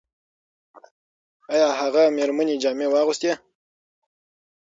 ایا 1.53 1.67
هغه 1.79 2.03
مېرمنې 2.17 2.55
جامې 2.63 2.87
واغوستې؟ 2.89 3.31